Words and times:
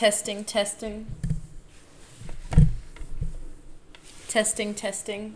Testing, 0.00 0.44
testing. 0.44 1.06
Testing, 4.28 4.72
testing. 4.72 5.34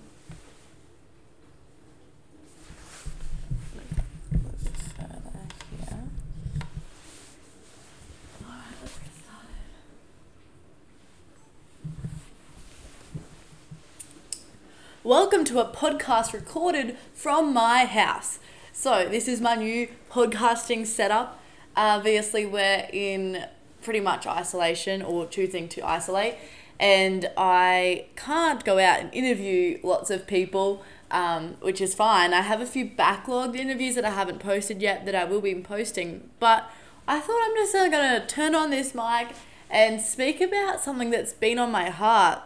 Welcome 15.03 15.45
to 15.45 15.61
a 15.61 15.67
podcast 15.67 16.33
recorded 16.33 16.97
from 17.13 17.53
my 17.53 17.85
house. 17.85 18.39
So, 18.73 19.07
this 19.11 19.29
is 19.29 19.43
my 19.43 19.57
new 19.57 19.89
podcasting 20.11 20.87
setup. 20.87 21.39
Obviously, 21.77 22.47
we're 22.47 22.89
in 22.91 23.45
pretty 23.85 24.01
much 24.01 24.27
isolation 24.27 25.03
or 25.03 25.27
choosing 25.27 25.69
to 25.69 25.87
isolate, 25.87 26.37
and 26.81 27.31
I 27.37 28.07
can't 28.17 28.65
go 28.65 28.79
out 28.79 29.01
and 29.01 29.15
interview 29.15 29.79
lots 29.83 30.11
of 30.11 30.27
people, 30.27 30.83
um, 31.11 31.57
which 31.61 31.81
is 31.81 31.95
fine. 31.95 32.35
I 32.35 32.41
have 32.41 32.61
a 32.61 32.67
few 32.67 32.87
backlogged 32.87 33.55
interviews 33.55 33.95
that 33.95 34.05
I 34.05 34.11
haven't 34.11 34.41
posted 34.41 34.83
yet 34.83 35.07
that 35.07 35.15
I 35.15 35.25
will 35.25 35.41
be 35.41 35.55
posting, 35.55 36.31
but 36.41 36.69
I 37.07 37.21
thought 37.21 37.41
I'm 37.45 37.55
just 37.55 37.73
going 37.73 38.21
to 38.21 38.27
turn 38.27 38.55
on 38.55 38.71
this 38.71 38.95
mic 38.95 39.29
and 39.71 40.01
speak 40.01 40.41
about 40.41 40.81
something 40.81 41.11
that's 41.11 41.33
been 41.33 41.59
on 41.59 41.71
my 41.71 41.91
heart 41.91 42.43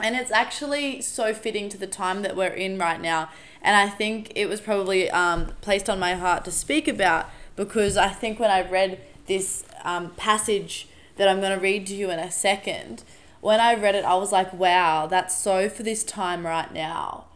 and 0.00 0.16
it's 0.16 0.30
actually 0.30 1.00
so 1.00 1.32
fitting 1.32 1.68
to 1.68 1.78
the 1.78 1.86
time 1.86 2.22
that 2.22 2.36
we're 2.36 2.48
in 2.48 2.78
right 2.78 3.00
now. 3.00 3.30
And 3.62 3.76
I 3.76 3.88
think 3.88 4.32
it 4.34 4.46
was 4.46 4.60
probably 4.60 5.10
um, 5.10 5.52
placed 5.60 5.88
on 5.88 5.98
my 5.98 6.14
heart 6.14 6.44
to 6.46 6.50
speak 6.50 6.88
about 6.88 7.30
because 7.56 7.96
I 7.96 8.08
think 8.08 8.40
when 8.40 8.50
I 8.50 8.68
read 8.68 9.00
this 9.26 9.64
um, 9.84 10.10
passage 10.16 10.88
that 11.16 11.28
I'm 11.28 11.40
going 11.40 11.54
to 11.54 11.60
read 11.60 11.86
to 11.88 11.94
you 11.94 12.10
in 12.10 12.18
a 12.18 12.30
second, 12.30 13.04
when 13.40 13.60
I 13.60 13.74
read 13.74 13.94
it, 13.94 14.04
I 14.04 14.14
was 14.14 14.32
like, 14.32 14.52
wow, 14.52 15.06
that's 15.06 15.36
so 15.36 15.68
for 15.68 15.82
this 15.82 16.02
time 16.02 16.46
right 16.46 16.72
now. 16.72 17.26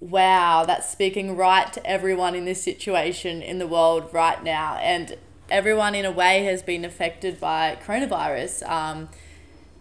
Wow, 0.00 0.64
that's 0.66 0.90
speaking 0.90 1.36
right 1.36 1.72
to 1.72 1.86
everyone 1.86 2.34
in 2.34 2.44
this 2.44 2.62
situation 2.62 3.40
in 3.40 3.58
the 3.58 3.66
world 3.68 4.10
right 4.12 4.42
now. 4.42 4.76
And 4.78 5.16
everyone, 5.48 5.94
in 5.94 6.04
a 6.04 6.10
way, 6.10 6.42
has 6.44 6.62
been 6.62 6.84
affected 6.84 7.38
by 7.38 7.78
coronavirus. 7.86 8.68
Um, 8.68 9.08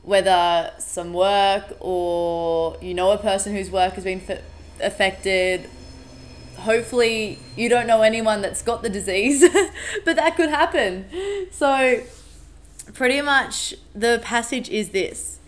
whether 0.04 0.74
some 0.80 1.14
work 1.14 1.78
or 1.80 2.78
you 2.82 2.94
know 2.94 3.12
a 3.12 3.18
person 3.18 3.56
whose 3.56 3.70
work 3.70 3.94
has 3.94 4.04
been 4.04 4.22
f- 4.28 4.42
affected 4.82 5.70
hopefully 6.62 7.40
you 7.56 7.70
don't 7.70 7.88
know 7.88 8.02
anyone 8.02 8.42
that's 8.42 8.62
got 8.62 8.84
the 8.84 8.90
disease 8.90 9.42
but 10.06 10.16
that 10.16 10.36
could 10.36 10.50
happen. 10.50 11.06
So 11.52 12.04
pretty 12.94 13.22
much 13.22 13.76
the 13.94 14.20
passage 14.24 14.70
is 14.70 14.90
this. 14.90 15.40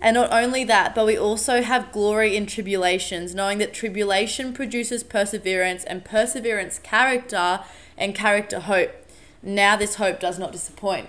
And 0.00 0.14
not 0.14 0.32
only 0.32 0.64
that 0.64 0.94
but 0.94 1.06
we 1.06 1.18
also 1.18 1.62
have 1.62 1.92
glory 1.92 2.36
in 2.36 2.46
tribulations 2.46 3.34
knowing 3.34 3.58
that 3.58 3.72
tribulation 3.72 4.52
produces 4.52 5.02
perseverance 5.02 5.84
and 5.84 6.04
perseverance 6.04 6.78
character 6.78 7.60
and 7.96 8.14
character 8.14 8.60
hope. 8.60 8.92
Now 9.42 9.76
this 9.76 9.96
hope 9.96 10.20
does 10.20 10.38
not 10.38 10.52
disappoint. 10.52 11.08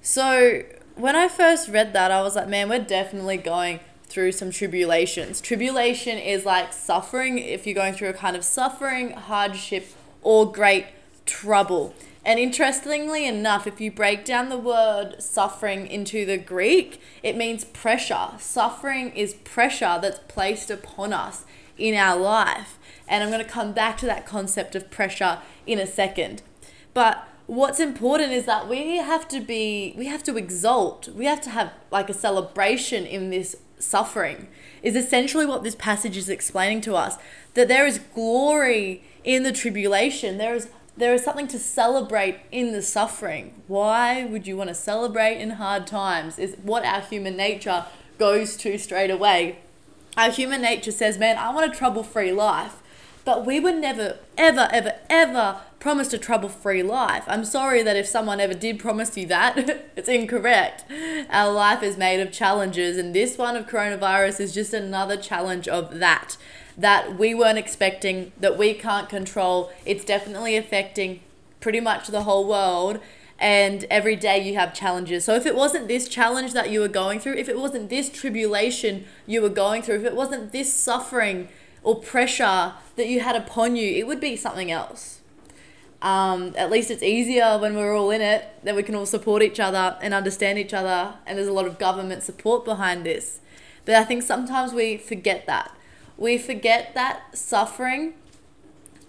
So 0.00 0.62
when 0.94 1.14
I 1.14 1.28
first 1.28 1.68
read 1.68 1.92
that, 1.92 2.10
I 2.10 2.22
was 2.22 2.34
like, 2.34 2.48
man, 2.48 2.68
we're 2.68 2.80
definitely 2.80 3.36
going 3.36 3.80
through 4.08 4.32
some 4.32 4.50
tribulations. 4.50 5.40
Tribulation 5.40 6.18
is 6.18 6.44
like 6.44 6.72
suffering, 6.72 7.38
if 7.38 7.66
you're 7.66 7.74
going 7.74 7.94
through 7.94 8.08
a 8.08 8.14
kind 8.14 8.36
of 8.36 8.44
suffering, 8.44 9.12
hardship, 9.12 9.88
or 10.22 10.50
great 10.50 10.86
trouble. 11.26 11.94
And 12.24 12.38
interestingly 12.38 13.26
enough, 13.26 13.66
if 13.66 13.80
you 13.80 13.90
break 13.90 14.24
down 14.24 14.48
the 14.48 14.58
word 14.58 15.22
suffering 15.22 15.86
into 15.86 16.26
the 16.26 16.36
Greek, 16.36 17.00
it 17.22 17.36
means 17.36 17.64
pressure. 17.64 18.30
Suffering 18.38 19.10
is 19.12 19.34
pressure 19.34 19.98
that's 20.00 20.20
placed 20.28 20.70
upon 20.70 21.12
us 21.12 21.44
in 21.76 21.94
our 21.94 22.18
life. 22.18 22.78
And 23.06 23.22
I'm 23.22 23.30
going 23.30 23.44
to 23.44 23.50
come 23.50 23.72
back 23.72 23.96
to 23.98 24.06
that 24.06 24.26
concept 24.26 24.74
of 24.74 24.90
pressure 24.90 25.38
in 25.66 25.78
a 25.78 25.86
second. 25.86 26.42
But 26.92 27.26
what's 27.46 27.80
important 27.80 28.32
is 28.32 28.44
that 28.44 28.68
we 28.68 28.98
have 28.98 29.26
to 29.26 29.40
be 29.40 29.94
we 29.96 30.04
have 30.06 30.22
to 30.22 30.36
exalt 30.36 31.08
we 31.14 31.24
have 31.24 31.40
to 31.40 31.48
have 31.48 31.72
like 31.90 32.10
a 32.10 32.12
celebration 32.12 33.06
in 33.06 33.30
this 33.30 33.56
suffering 33.78 34.48
is 34.82 34.96
essentially 34.96 35.46
what 35.46 35.62
this 35.62 35.74
passage 35.74 36.16
is 36.16 36.28
explaining 36.28 36.80
to 36.82 36.94
us 36.94 37.16
that 37.54 37.68
there 37.68 37.86
is 37.86 37.98
glory 38.14 39.02
in 39.24 39.42
the 39.42 39.52
tribulation. 39.52 40.38
There 40.38 40.54
is 40.54 40.68
there 40.96 41.14
is 41.14 41.22
something 41.22 41.46
to 41.48 41.60
celebrate 41.60 42.40
in 42.50 42.72
the 42.72 42.82
suffering. 42.82 43.62
Why 43.68 44.24
would 44.24 44.48
you 44.48 44.56
want 44.56 44.68
to 44.68 44.74
celebrate 44.74 45.38
in 45.38 45.50
hard 45.50 45.86
times 45.86 46.40
is 46.40 46.56
what 46.62 46.84
our 46.84 47.00
human 47.00 47.36
nature 47.36 47.84
goes 48.18 48.56
to 48.56 48.76
straight 48.78 49.10
away. 49.10 49.60
Our 50.16 50.30
human 50.30 50.60
nature 50.60 50.90
says 50.90 51.18
man 51.18 51.38
i 51.38 51.50
want 51.50 51.72
a 51.72 51.76
trouble 51.76 52.02
free 52.02 52.32
life. 52.32 52.76
But 53.24 53.44
we 53.46 53.60
were 53.60 53.72
never 53.72 54.18
ever 54.36 54.68
ever 54.72 54.94
ever 55.08 55.60
promised 55.80 56.12
a 56.12 56.18
trouble 56.18 56.48
free 56.48 56.82
life. 56.82 57.24
I'm 57.26 57.44
sorry 57.44 57.82
that 57.82 57.96
if 57.96 58.06
someone 58.06 58.40
ever 58.40 58.54
did 58.54 58.78
promise 58.78 59.16
you 59.16 59.26
that, 59.26 59.56
it's 59.96 60.08
incorrect. 60.08 60.84
Our 61.30 61.52
life 61.52 61.82
is 61.82 61.96
made 61.96 62.20
of 62.20 62.32
challenges, 62.32 62.96
and 62.96 63.14
this 63.14 63.38
one 63.38 63.56
of 63.56 63.66
coronavirus 63.66 64.40
is 64.40 64.54
just 64.54 64.74
another 64.74 65.16
challenge 65.16 65.68
of 65.68 65.98
that. 65.98 66.36
That 66.76 67.18
we 67.18 67.34
weren't 67.34 67.58
expecting, 67.58 68.32
that 68.38 68.56
we 68.56 68.74
can't 68.74 69.08
control. 69.08 69.72
It's 69.84 70.04
definitely 70.04 70.56
affecting 70.56 71.20
pretty 71.60 71.80
much 71.80 72.08
the 72.08 72.22
whole 72.22 72.46
world. 72.46 73.00
And 73.40 73.84
every 73.84 74.16
day 74.16 74.44
you 74.44 74.56
have 74.56 74.74
challenges. 74.74 75.24
So, 75.24 75.36
if 75.36 75.46
it 75.46 75.54
wasn't 75.54 75.86
this 75.86 76.08
challenge 76.08 76.54
that 76.54 76.70
you 76.70 76.80
were 76.80 76.88
going 76.88 77.20
through, 77.20 77.34
if 77.34 77.48
it 77.48 77.56
wasn't 77.56 77.88
this 77.88 78.10
tribulation 78.10 79.04
you 79.28 79.42
were 79.42 79.48
going 79.48 79.82
through, 79.82 79.96
if 79.96 80.04
it 80.04 80.16
wasn't 80.16 80.50
this 80.50 80.72
suffering 80.72 81.48
or 81.84 82.00
pressure 82.00 82.72
that 82.96 83.06
you 83.06 83.20
had 83.20 83.36
upon 83.36 83.76
you, 83.76 83.96
it 83.96 84.08
would 84.08 84.20
be 84.20 84.34
something 84.34 84.72
else 84.72 85.17
um, 86.00 86.54
at 86.56 86.70
least 86.70 86.90
it's 86.90 87.02
easier 87.02 87.58
when 87.58 87.74
we're 87.74 87.96
all 87.96 88.10
in 88.10 88.20
it 88.20 88.46
that 88.62 88.76
we 88.76 88.82
can 88.82 88.94
all 88.94 89.06
support 89.06 89.42
each 89.42 89.58
other 89.58 89.96
and 90.00 90.14
understand 90.14 90.58
each 90.58 90.72
other 90.72 91.14
and 91.26 91.36
there's 91.36 91.48
a 91.48 91.52
lot 91.52 91.66
of 91.66 91.78
government 91.78 92.22
support 92.22 92.64
behind 92.64 93.04
this. 93.04 93.40
But 93.84 93.94
i 93.94 94.04
think 94.04 94.22
sometimes 94.22 94.72
we 94.72 94.96
forget 94.96 95.46
that. 95.46 95.74
We 96.16 96.38
forget 96.38 96.94
that 96.94 97.36
suffering 97.36 98.14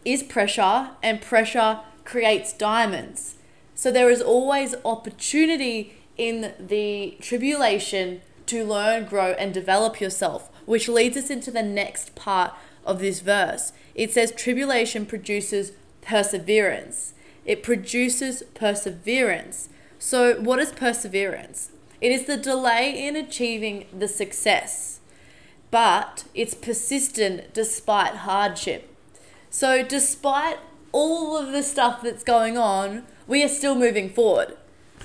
is 0.06 0.24
pressure 0.24 0.92
and 1.04 1.22
pressure 1.22 1.82
creates 2.06 2.54
diamonds. 2.54 3.36
So 3.76 3.92
there 3.92 4.10
is 4.10 4.22
always 4.22 4.76
opportunity 4.84 5.94
in 6.18 6.54
the 6.60 7.18
tribulation 7.22 8.22
to 8.48 8.66
learn 8.66 9.06
grow 9.06 9.32
and 9.34 9.54
develop 9.54 10.02
yourself 10.02 10.50
which 10.70 10.88
leads 10.88 11.18
us 11.18 11.32
into 11.32 11.50
the 11.50 11.64
next 11.64 12.14
part 12.14 12.54
of 12.86 13.00
this 13.00 13.22
verse. 13.22 13.74
It 13.96 14.14
says 14.14 14.32
tribulation 14.32 15.08
produces 15.08 15.72
perseverance. 16.10 17.14
It 17.46 17.62
produces 17.62 18.42
perseverance. 18.56 19.70
So, 20.00 20.42
what 20.42 20.58
is 20.58 20.72
perseverance? 20.72 21.70
It 22.02 22.12
is 22.12 22.26
the 22.26 22.36
delay 22.36 23.08
in 23.08 23.16
achieving 23.16 23.86
the 23.96 24.08
success, 24.08 25.02
but 25.70 26.24
it's 26.34 26.56
persistent 26.56 27.54
despite 27.54 28.26
hardship. 28.28 28.96
So, 29.52 29.84
despite 29.84 30.58
all 30.92 31.38
of 31.38 31.52
the 31.52 31.62
stuff 31.62 32.02
that's 32.02 32.24
going 32.24 32.58
on, 32.58 33.04
we 33.28 33.44
are 33.44 33.50
still 33.50 33.76
moving 33.76 34.10
forward. 34.10 34.58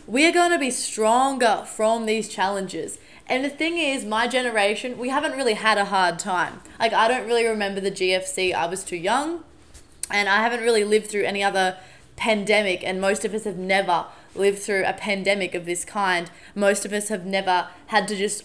We 0.07 0.27
are 0.27 0.33
going 0.33 0.53
to 0.53 0.59
be 0.59 0.71
stronger 0.71 1.65
from 1.67 2.07
these 2.07 2.29
challenges. 2.29 2.99
And 3.27 3.45
the 3.45 3.51
thing 3.51 3.77
is, 3.77 4.07
my 4.07 4.27
generation, 4.27 4.97
we 4.97 5.11
haven't 5.11 5.37
really 5.37 5.55
had 5.55 5.77
a 5.77 5.87
hard 5.87 6.19
time. 6.19 6.61
Like, 6.79 6.95
I 6.95 7.09
don't 7.09 7.27
really 7.27 7.45
remember 7.45 7.81
the 7.81 7.91
GFC. 7.91 8.55
I 8.55 8.67
was 8.67 8.85
too 8.85 8.97
young 8.97 9.45
and 10.11 10.29
I 10.29 10.43
haven't 10.43 10.61
really 10.61 10.85
lived 10.85 11.09
through 11.09 11.25
any 11.25 11.43
other 11.43 11.77
pandemic, 12.17 12.85
and 12.85 13.01
most 13.01 13.25
of 13.25 13.35
us 13.35 13.45
have 13.45 13.59
never 13.59 14.07
lived 14.35 14.59
through 14.59 14.85
a 14.85 14.93
pandemic 14.93 15.55
of 15.55 15.67
this 15.67 15.85
kind. 15.85 16.31
Most 16.55 16.85
of 16.85 16.93
us 16.93 17.09
have 17.09 17.25
never 17.25 17.69
had 17.87 18.09
to 18.09 18.17
just 18.17 18.45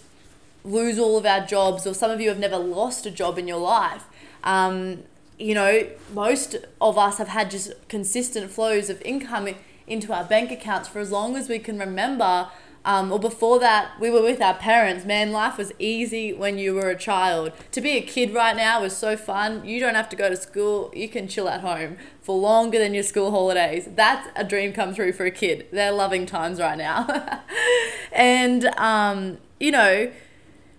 lose 0.64 0.98
all 0.98 1.16
of 1.16 1.26
our 1.26 1.44
jobs, 1.46 1.86
or 1.86 1.94
some 1.94 2.10
of 2.10 2.20
you 2.20 2.28
have 2.28 2.38
never 2.38 2.58
lost 2.58 3.06
a 3.06 3.10
job 3.10 3.38
in 3.38 3.48
your 3.48 3.58
life. 3.58 4.04
Um, 4.44 5.04
you 5.38 5.54
know, 5.54 5.86
most 6.12 6.56
of 6.80 6.98
us 6.98 7.18
have 7.18 7.28
had 7.28 7.50
just 7.50 7.72
consistent 7.88 8.50
flows 8.50 8.90
of 8.90 9.00
income 9.02 9.48
into 9.86 10.12
our 10.12 10.24
bank 10.24 10.50
accounts 10.50 10.88
for 10.88 11.00
as 11.00 11.10
long 11.10 11.36
as 11.36 11.48
we 11.48 11.58
can 11.58 11.78
remember 11.78 12.48
um, 12.84 13.12
or 13.12 13.18
before 13.18 13.58
that, 13.60 14.00
we 14.00 14.10
were 14.10 14.22
with 14.22 14.40
our 14.40 14.54
parents. 14.54 15.04
Man, 15.04 15.32
life 15.32 15.58
was 15.58 15.72
easy 15.78 16.32
when 16.32 16.56
you 16.56 16.74
were 16.74 16.88
a 16.88 16.96
child. 16.96 17.52
To 17.72 17.80
be 17.80 17.90
a 17.90 18.00
kid 18.00 18.32
right 18.32 18.56
now 18.56 18.82
is 18.84 18.96
so 18.96 19.16
fun. 19.16 19.64
You 19.66 19.80
don't 19.80 19.94
have 19.94 20.08
to 20.10 20.16
go 20.16 20.30
to 20.30 20.36
school. 20.36 20.90
You 20.94 21.08
can 21.08 21.28
chill 21.28 21.48
at 21.48 21.60
home 21.60 21.98
for 22.22 22.38
longer 22.38 22.78
than 22.78 22.94
your 22.94 23.02
school 23.02 23.30
holidays. 23.32 23.86
That's 23.94 24.28
a 24.34 24.44
dream 24.44 24.72
come 24.72 24.94
true 24.94 25.12
for 25.12 25.26
a 25.26 25.30
kid. 25.30 25.66
They're 25.70 25.92
loving 25.92 26.24
times 26.24 26.58
right 26.58 26.78
now. 26.78 27.42
and, 28.12 28.66
um, 28.78 29.38
you 29.58 29.72
know, 29.72 30.10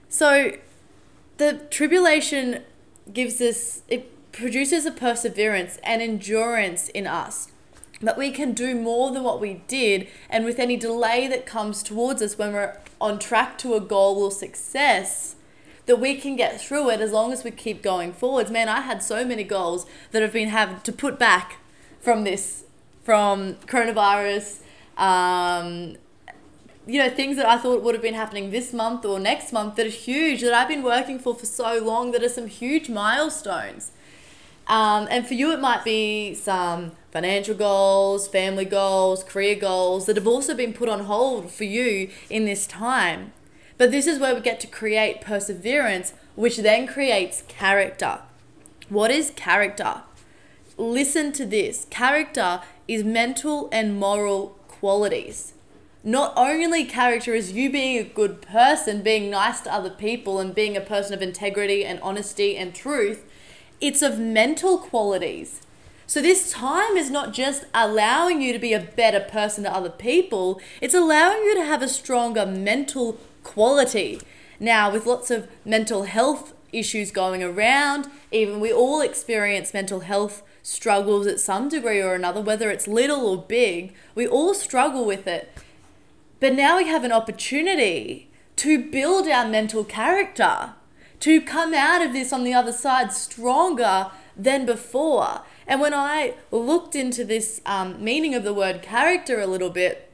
so 0.09 0.53
the 1.37 1.67
tribulation 1.69 2.63
gives 3.13 3.39
us, 3.41 3.83
it 3.87 4.31
produces 4.31 4.87
a 4.87 4.91
perseverance 4.91 5.77
and 5.83 6.01
endurance 6.01 6.89
in 6.89 7.05
us 7.05 7.50
But 8.01 8.17
we 8.17 8.31
can 8.31 8.53
do 8.53 8.75
more 8.75 9.11
than 9.11 9.23
what 9.23 9.39
we 9.39 9.61
did, 9.67 10.07
and 10.29 10.43
with 10.43 10.59
any 10.59 10.75
delay 10.75 11.27
that 11.27 11.45
comes 11.45 11.83
towards 11.83 12.21
us 12.21 12.37
when 12.37 12.53
we're 12.53 12.77
on 12.99 13.19
track 13.19 13.57
to 13.59 13.75
a 13.75 13.79
goal 13.79 14.23
or 14.23 14.31
success, 14.31 15.35
that 15.85 15.97
we 15.97 16.15
can 16.15 16.35
get 16.35 16.59
through 16.59 16.89
it 16.89 17.01
as 17.01 17.11
long 17.11 17.33
as 17.33 17.43
we 17.43 17.51
keep 17.51 17.81
going 17.81 18.13
forwards. 18.13 18.49
Man, 18.49 18.69
I 18.69 18.81
had 18.81 19.03
so 19.03 19.25
many 19.25 19.43
goals 19.43 19.85
that 20.11 20.21
have 20.21 20.33
been 20.33 20.49
having 20.49 20.79
to 20.81 20.91
put 20.91 21.19
back 21.19 21.57
from 21.99 22.23
this, 22.23 22.63
from 23.03 23.55
coronavirus, 23.67 24.61
um, 24.97 25.97
you 26.87 26.99
know, 26.99 27.09
things 27.09 27.37
that 27.37 27.45
I 27.45 27.57
thought 27.57 27.83
would 27.83 27.93
have 27.93 28.01
been 28.01 28.15
happening 28.15 28.51
this 28.51 28.73
month 28.73 29.05
or 29.05 29.19
next 29.19 29.53
month 29.53 29.75
that 29.75 29.85
are 29.85 29.89
huge, 29.89 30.41
that 30.41 30.53
I've 30.53 30.67
been 30.67 30.83
working 30.83 31.19
for 31.19 31.35
for 31.35 31.45
so 31.45 31.79
long, 31.79 32.11
that 32.11 32.23
are 32.23 32.29
some 32.29 32.47
huge 32.47 32.89
milestones. 32.89 33.91
Um, 34.67 35.07
and 35.09 35.27
for 35.27 35.33
you, 35.33 35.51
it 35.51 35.59
might 35.59 35.83
be 35.83 36.33
some 36.33 36.93
financial 37.11 37.55
goals, 37.55 38.27
family 38.27 38.65
goals, 38.65 39.23
career 39.23 39.55
goals 39.55 40.05
that 40.05 40.15
have 40.15 40.27
also 40.27 40.55
been 40.55 40.73
put 40.73 40.87
on 40.87 41.01
hold 41.01 41.51
for 41.51 41.65
you 41.65 42.09
in 42.29 42.45
this 42.45 42.65
time. 42.65 43.33
But 43.77 43.91
this 43.91 44.07
is 44.07 44.19
where 44.19 44.33
we 44.35 44.41
get 44.41 44.59
to 44.61 44.67
create 44.67 45.21
perseverance, 45.21 46.13
which 46.35 46.57
then 46.57 46.87
creates 46.87 47.43
character. 47.47 48.19
What 48.89 49.11
is 49.11 49.31
character? 49.31 50.03
Listen 50.77 51.31
to 51.33 51.45
this 51.45 51.85
character 51.89 52.61
is 52.87 53.03
mental 53.03 53.69
and 53.71 53.99
moral 53.99 54.57
qualities. 54.67 55.53
Not 56.03 56.33
only 56.35 56.85
character 56.85 57.35
is 57.35 57.51
you 57.51 57.71
being 57.71 57.97
a 57.97 58.03
good 58.03 58.41
person, 58.41 59.03
being 59.03 59.29
nice 59.29 59.61
to 59.61 59.73
other 59.73 59.91
people, 59.91 60.39
and 60.39 60.55
being 60.55 60.75
a 60.75 60.81
person 60.81 61.13
of 61.13 61.21
integrity 61.21 61.85
and 61.85 61.99
honesty 62.01 62.57
and 62.57 62.73
truth, 62.73 63.23
it's 63.81 64.01
of 64.01 64.19
mental 64.19 64.77
qualities. 64.77 65.61
So, 66.07 66.21
this 66.21 66.51
time 66.51 66.97
is 66.97 67.09
not 67.09 67.33
just 67.33 67.65
allowing 67.73 68.41
you 68.41 68.53
to 68.53 68.59
be 68.59 68.73
a 68.73 68.79
better 68.79 69.19
person 69.19 69.63
to 69.63 69.73
other 69.73 69.89
people, 69.89 70.61
it's 70.81 70.93
allowing 70.93 71.41
you 71.43 71.55
to 71.55 71.65
have 71.65 71.81
a 71.81 71.87
stronger 71.87 72.45
mental 72.45 73.17
quality. 73.43 74.21
Now, 74.59 74.91
with 74.91 75.05
lots 75.05 75.31
of 75.31 75.49
mental 75.65 76.03
health 76.03 76.53
issues 76.71 77.11
going 77.11 77.41
around, 77.43 78.07
even 78.31 78.59
we 78.59 78.71
all 78.71 79.01
experience 79.01 79.73
mental 79.73 80.01
health 80.01 80.43
struggles 80.63 81.27
at 81.27 81.39
some 81.39 81.69
degree 81.69 82.01
or 82.01 82.13
another, 82.13 82.41
whether 82.41 82.69
it's 82.69 82.87
little 82.87 83.25
or 83.25 83.37
big, 83.41 83.93
we 84.13 84.27
all 84.27 84.53
struggle 84.53 85.05
with 85.05 85.27
it. 85.27 85.51
But 86.39 86.53
now 86.53 86.77
we 86.77 86.87
have 86.87 87.03
an 87.03 87.11
opportunity 87.11 88.29
to 88.57 88.83
build 88.83 89.27
our 89.27 89.47
mental 89.47 89.83
character 89.83 90.73
to 91.21 91.39
come 91.39 91.73
out 91.73 92.01
of 92.01 92.13
this 92.13 92.33
on 92.33 92.43
the 92.43 92.53
other 92.53 92.71
side 92.71 93.13
stronger 93.13 94.11
than 94.35 94.65
before. 94.65 95.41
And 95.67 95.79
when 95.79 95.93
I 95.93 96.35
looked 96.51 96.95
into 96.95 97.23
this 97.23 97.61
um, 97.65 98.03
meaning 98.03 98.35
of 98.35 98.43
the 98.43 98.53
word 98.53 98.81
character 98.81 99.39
a 99.39 99.47
little 99.47 99.69
bit, 99.69 100.11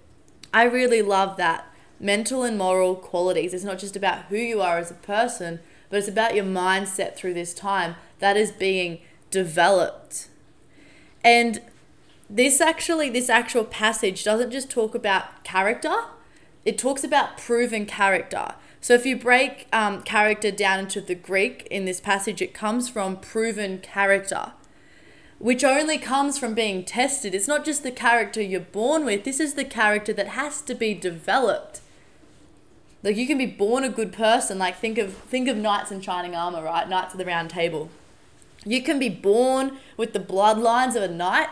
I 0.53 0.63
really 0.63 1.01
love 1.01 1.37
that. 1.37 1.65
Mental 1.99 2.43
and 2.43 2.57
moral 2.57 2.95
qualities. 2.95 3.53
It's 3.53 3.63
not 3.63 3.79
just 3.79 3.95
about 3.95 4.25
who 4.25 4.37
you 4.37 4.61
are 4.61 4.77
as 4.77 4.91
a 4.91 4.95
person, 4.95 5.59
but 5.89 5.97
it's 5.97 6.07
about 6.07 6.35
your 6.35 6.45
mindset 6.45 7.15
through 7.15 7.33
this 7.33 7.53
time 7.53 7.95
that 8.19 8.37
is 8.37 8.51
being 8.51 8.99
developed. 9.31 10.27
And 11.23 11.61
this 12.29 12.61
actually, 12.61 13.09
this 13.09 13.29
actual 13.29 13.63
passage 13.63 14.23
doesn't 14.23 14.51
just 14.51 14.69
talk 14.69 14.93
about 14.93 15.43
character, 15.43 15.95
it 16.65 16.77
talks 16.77 17.03
about 17.03 17.37
proven 17.37 17.85
character. 17.85 18.55
So 18.87 18.93
if 18.93 19.05
you 19.05 19.17
break 19.17 19.67
um, 19.73 20.01
character 20.01 20.49
down 20.49 20.79
into 20.79 21.01
the 21.01 21.13
Greek 21.13 21.67
in 21.69 21.83
this 21.83 21.99
passage, 21.99 22.41
it 22.41 22.53
comes 22.53 22.87
from 22.87 23.17
proven 23.17 23.79
character, 23.79 24.53
which 25.39 25.61
only 25.65 25.97
comes 25.97 26.39
from 26.39 26.53
being 26.53 26.85
tested. 26.85 27.35
It's 27.35 27.49
not 27.49 27.65
just 27.65 27.83
the 27.83 27.91
character 27.91 28.41
you're 28.41 28.61
born 28.61 29.03
with, 29.03 29.25
this 29.25 29.41
is 29.41 29.55
the 29.55 29.65
character 29.65 30.13
that 30.13 30.29
has 30.29 30.61
to 30.61 30.73
be 30.73 30.93
developed. 30.93 31.81
Like 33.03 33.17
you 33.17 33.27
can 33.27 33.37
be 33.37 33.45
born 33.45 33.83
a 33.83 33.89
good 33.89 34.13
person, 34.13 34.57
like 34.57 34.77
think 34.77 34.97
of 34.97 35.13
think 35.15 35.49
of 35.49 35.57
knights 35.57 35.91
in 35.91 35.99
shining 35.99 36.33
armor, 36.33 36.63
right? 36.63 36.87
Knights 36.87 37.13
of 37.13 37.17
the 37.17 37.25
round 37.25 37.49
table. 37.49 37.89
You 38.65 38.81
can 38.81 38.99
be 38.99 39.09
born 39.09 39.79
with 39.97 40.13
the 40.13 40.19
bloodlines 40.21 40.95
of 40.95 41.03
a 41.03 41.09
knight, 41.09 41.49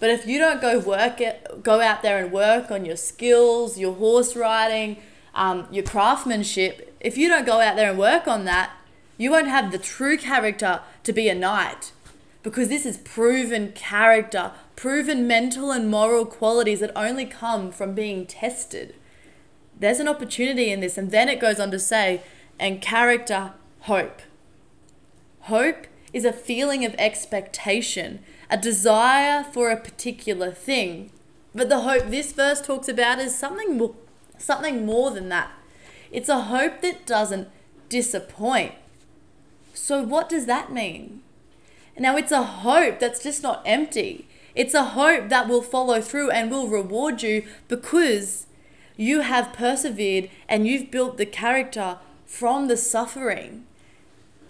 but 0.00 0.10
if 0.10 0.26
you 0.26 0.38
don't 0.38 0.60
go 0.60 0.78
work 0.80 1.18
it, 1.22 1.62
go 1.62 1.80
out 1.80 2.02
there 2.02 2.22
and 2.22 2.30
work 2.30 2.70
on 2.70 2.84
your 2.84 2.96
skills, 2.96 3.78
your 3.78 3.94
horse 3.94 4.36
riding, 4.36 4.98
um, 5.34 5.66
your 5.70 5.84
craftsmanship, 5.84 6.96
if 7.00 7.18
you 7.18 7.28
don't 7.28 7.46
go 7.46 7.60
out 7.60 7.76
there 7.76 7.90
and 7.90 7.98
work 7.98 8.28
on 8.28 8.44
that, 8.44 8.70
you 9.18 9.30
won't 9.30 9.48
have 9.48 9.72
the 9.72 9.78
true 9.78 10.16
character 10.16 10.80
to 11.02 11.12
be 11.12 11.28
a 11.28 11.34
knight. 11.34 11.92
Because 12.42 12.68
this 12.68 12.84
is 12.84 12.98
proven 12.98 13.72
character, 13.72 14.52
proven 14.76 15.26
mental 15.26 15.70
and 15.70 15.90
moral 15.90 16.26
qualities 16.26 16.80
that 16.80 16.92
only 16.94 17.24
come 17.24 17.70
from 17.70 17.94
being 17.94 18.26
tested. 18.26 18.94
There's 19.78 20.00
an 20.00 20.08
opportunity 20.08 20.70
in 20.70 20.80
this. 20.80 20.98
And 20.98 21.10
then 21.10 21.28
it 21.28 21.40
goes 21.40 21.58
on 21.58 21.70
to 21.70 21.78
say, 21.78 22.22
and 22.58 22.80
character, 22.80 23.54
hope. 23.80 24.22
Hope 25.40 25.86
is 26.12 26.24
a 26.24 26.32
feeling 26.32 26.84
of 26.84 26.94
expectation, 26.96 28.20
a 28.50 28.56
desire 28.56 29.42
for 29.42 29.70
a 29.70 29.80
particular 29.80 30.50
thing. 30.52 31.10
But 31.54 31.68
the 31.68 31.80
hope 31.80 32.10
this 32.10 32.32
verse 32.32 32.60
talks 32.60 32.88
about 32.88 33.18
is 33.18 33.36
something 33.36 33.76
more 33.76 33.94
something 34.44 34.84
more 34.84 35.10
than 35.10 35.28
that. 35.30 35.50
It's 36.12 36.28
a 36.28 36.42
hope 36.42 36.80
that 36.82 37.06
doesn't 37.06 37.48
disappoint. 37.88 38.74
So, 39.72 40.02
what 40.02 40.28
does 40.28 40.46
that 40.46 40.72
mean? 40.72 41.22
Now, 41.98 42.16
it's 42.16 42.32
a 42.32 42.42
hope 42.42 43.00
that's 43.00 43.22
just 43.22 43.42
not 43.42 43.62
empty. 43.64 44.28
It's 44.54 44.74
a 44.74 44.84
hope 44.84 45.28
that 45.28 45.48
will 45.48 45.62
follow 45.62 46.00
through 46.00 46.30
and 46.30 46.50
will 46.50 46.68
reward 46.68 47.22
you 47.22 47.44
because 47.68 48.46
you 48.96 49.20
have 49.20 49.52
persevered 49.52 50.30
and 50.48 50.66
you've 50.66 50.90
built 50.90 51.16
the 51.16 51.26
character 51.26 51.98
from 52.24 52.68
the 52.68 52.76
suffering. 52.76 53.66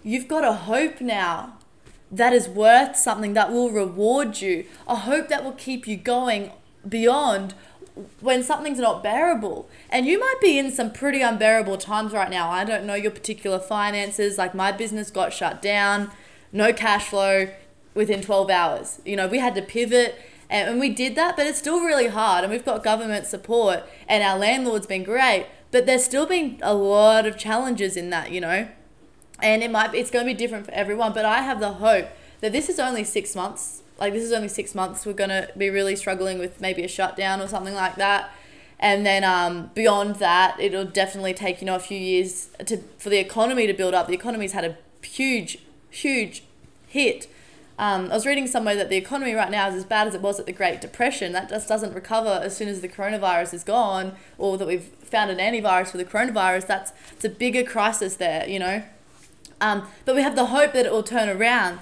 You've 0.03 0.27
got 0.27 0.43
a 0.43 0.53
hope 0.53 1.01
now 1.01 1.57
that 2.11 2.33
is 2.33 2.47
worth 2.47 2.95
something 2.95 3.33
that 3.33 3.51
will 3.51 3.71
reward 3.71 4.41
you, 4.41 4.65
a 4.87 4.95
hope 4.95 5.27
that 5.29 5.43
will 5.43 5.53
keep 5.53 5.87
you 5.87 5.97
going 5.97 6.51
beyond 6.87 7.55
when 8.19 8.43
something's 8.43 8.79
not 8.79 9.01
bearable. 9.01 9.69
And 9.89 10.05
you 10.05 10.19
might 10.19 10.35
be 10.41 10.59
in 10.59 10.71
some 10.71 10.91
pretty 10.91 11.21
unbearable 11.21 11.77
times 11.77 12.11
right 12.11 12.29
now. 12.29 12.49
I 12.49 12.65
don't 12.65 12.85
know 12.85 12.95
your 12.95 13.11
particular 13.11 13.59
finances. 13.59 14.37
Like 14.37 14.53
my 14.53 14.71
business 14.71 15.09
got 15.09 15.31
shut 15.33 15.61
down, 15.61 16.11
no 16.51 16.73
cash 16.73 17.07
flow 17.07 17.49
within 17.93 18.21
12 18.21 18.49
hours. 18.49 19.01
You 19.05 19.15
know, 19.15 19.27
we 19.27 19.39
had 19.39 19.55
to 19.55 19.61
pivot 19.61 20.15
and, 20.49 20.79
we 20.79 20.89
did 20.89 21.15
that, 21.15 21.35
but 21.35 21.47
it's 21.47 21.57
still 21.57 21.79
really 21.79 22.07
hard. 22.07 22.43
And 22.43 22.51
we've 22.51 22.65
got 22.65 22.83
government 22.83 23.25
support 23.25 23.83
and 24.07 24.23
our 24.23 24.37
landlord's 24.37 24.87
been 24.87 25.03
great, 25.03 25.47
but 25.71 25.85
there's 25.85 26.03
still 26.03 26.25
been 26.25 26.59
a 26.61 26.73
lot 26.73 27.25
of 27.25 27.37
challenges 27.37 27.97
in 27.97 28.09
that, 28.09 28.31
you 28.31 28.41
know. 28.41 28.67
And 29.41 29.63
it 29.63 29.71
might 29.71 29.93
it's 29.95 30.11
going 30.11 30.25
to 30.25 30.31
be 30.31 30.37
different 30.37 30.65
for 30.65 30.71
everyone, 30.71 31.13
but 31.13 31.25
I 31.25 31.41
have 31.41 31.59
the 31.59 31.73
hope 31.73 32.07
that 32.41 32.51
this 32.51 32.69
is 32.69 32.79
only 32.79 33.03
6 33.03 33.35
months 33.35 33.81
like 33.99 34.13
this 34.13 34.23
is 34.23 34.31
only 34.31 34.47
six 34.47 34.75
months. 34.75 35.05
We're 35.05 35.13
gonna 35.13 35.49
be 35.57 35.69
really 35.69 35.95
struggling 35.95 36.39
with 36.39 36.59
maybe 36.59 36.83
a 36.83 36.87
shutdown 36.87 37.41
or 37.41 37.47
something 37.47 37.75
like 37.75 37.95
that. 37.95 38.31
And 38.79 39.05
then 39.05 39.23
um, 39.23 39.71
beyond 39.73 40.17
that, 40.17 40.59
it'll 40.59 40.85
definitely 40.85 41.33
take 41.33 41.61
you 41.61 41.65
know 41.65 41.75
a 41.75 41.79
few 41.79 41.97
years 41.97 42.49
to 42.65 42.77
for 42.97 43.09
the 43.09 43.17
economy 43.17 43.67
to 43.67 43.73
build 43.73 43.93
up. 43.93 44.07
The 44.07 44.13
economy's 44.13 44.51
had 44.51 44.65
a 44.65 44.77
huge, 45.05 45.59
huge 45.89 46.43
hit. 46.87 47.27
Um, 47.77 48.05
I 48.09 48.13
was 48.13 48.25
reading 48.25 48.47
somewhere 48.47 48.75
that 48.75 48.89
the 48.89 48.95
economy 48.95 49.33
right 49.33 49.51
now 49.51 49.67
is 49.67 49.75
as 49.75 49.83
bad 49.83 50.07
as 50.07 50.15
it 50.15 50.21
was 50.21 50.39
at 50.39 50.45
the 50.45 50.53
Great 50.53 50.79
Depression. 50.79 51.33
That 51.33 51.49
just 51.49 51.67
doesn't 51.67 51.93
recover 51.93 52.39
as 52.41 52.55
soon 52.55 52.69
as 52.69 52.79
the 52.79 52.87
coronavirus 52.87 53.53
is 53.53 53.63
gone, 53.65 54.15
or 54.37 54.57
that 54.57 54.67
we've 54.67 54.83
found 54.83 55.29
an 55.29 55.37
antivirus 55.37 55.87
for 55.87 55.97
the 55.97 56.05
coronavirus. 56.05 56.67
That's 56.67 56.93
it's 57.11 57.25
a 57.25 57.29
bigger 57.29 57.63
crisis 57.63 58.15
there, 58.15 58.47
you 58.47 58.59
know. 58.59 58.83
Um, 59.61 59.87
but 60.05 60.15
we 60.15 60.21
have 60.21 60.35
the 60.35 60.47
hope 60.47 60.73
that 60.73 60.85
it 60.85 60.91
will 60.91 61.03
turn 61.03 61.29
around. 61.29 61.79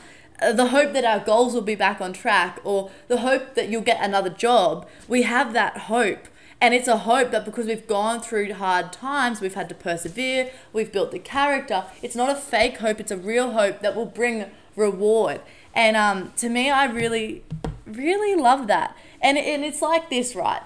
The 0.52 0.68
hope 0.68 0.94
that 0.94 1.06
our 1.06 1.20
goals 1.20 1.54
will 1.54 1.62
be 1.62 1.76
back 1.76 2.02
on 2.02 2.12
track 2.14 2.60
or 2.64 2.92
the 3.08 3.20
hope 3.20 3.56
that 3.56 3.70
you'll 3.70 3.82
get 3.82 4.04
another 4.04 4.30
job. 4.30 4.88
We 5.08 5.22
have 5.22 5.54
that 5.54 5.78
hope. 5.78 6.28
And 6.60 6.74
it's 6.74 6.88
a 6.88 7.00
hope 7.00 7.32
that 7.32 7.44
because 7.44 7.66
we've 7.68 7.88
gone 7.88 8.22
through 8.22 8.54
hard 8.54 8.94
times, 8.94 9.42
we've 9.42 9.54
had 9.54 9.68
to 9.70 9.76
persevere, 9.76 10.50
we've 10.72 10.94
built 10.94 11.12
the 11.12 11.20
character. 11.20 11.84
It's 12.02 12.16
not 12.16 12.30
a 12.30 12.36
fake 12.36 12.78
hope, 12.78 13.02
it's 13.02 13.12
a 13.12 13.18
real 13.18 13.52
hope 13.52 13.82
that 13.82 13.96
will 13.96 14.06
bring 14.06 14.46
reward. 14.76 15.42
And 15.74 15.98
um, 15.98 16.32
to 16.38 16.48
me, 16.48 16.70
I 16.70 16.86
really, 16.86 17.44
really 17.86 18.40
love 18.40 18.68
that. 18.68 18.96
And, 19.22 19.38
and 19.38 19.66
it's 19.66 19.82
like 19.82 20.10
this, 20.10 20.36
right? 20.36 20.62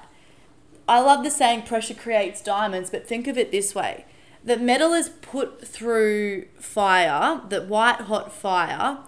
I 0.87 0.99
love 1.01 1.23
the 1.23 1.31
saying 1.31 1.63
pressure 1.63 1.95
creates 1.95 2.41
diamonds, 2.41 2.89
but 2.89 3.07
think 3.07 3.27
of 3.27 3.37
it 3.37 3.51
this 3.51 3.73
way 3.73 4.05
that 4.43 4.61
metal 4.61 4.93
is 4.93 5.09
put 5.09 5.67
through 5.67 6.45
fire, 6.57 7.41
that 7.49 7.67
white 7.67 8.01
hot 8.01 8.31
fire, 8.31 8.99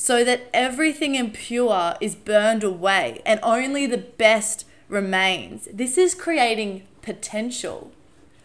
so 0.00 0.24
that 0.24 0.48
everything 0.54 1.14
impure 1.14 1.94
is 2.00 2.14
burned 2.14 2.64
away 2.64 3.20
and 3.26 3.38
only 3.42 3.84
the 3.84 3.98
best 3.98 4.64
remains. 4.88 5.68
This 5.70 5.98
is 5.98 6.14
creating 6.14 6.86
potential 7.02 7.92